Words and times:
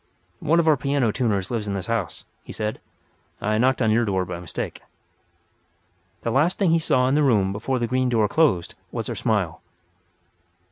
"One 0.39 0.59
of 0.59 0.67
our 0.67 0.77
piano 0.77 1.11
tuners 1.11 1.51
lives 1.51 1.67
in 1.67 1.75
this 1.75 1.85
house," 1.85 2.25
he 2.43 2.51
said. 2.51 2.79
"I 3.39 3.59
knocked 3.59 3.83
at 3.83 3.91
your 3.91 4.03
door 4.03 4.25
by 4.25 4.39
mistake." 4.39 4.81
The 6.23 6.31
last 6.31 6.57
thing 6.57 6.71
he 6.71 6.79
saw 6.79 7.07
in 7.07 7.13
the 7.13 7.21
room 7.21 7.53
before 7.53 7.77
the 7.77 7.85
green 7.85 8.09
door 8.09 8.27
closed 8.27 8.73
was 8.91 9.05
her 9.05 9.13
smile. 9.15 9.61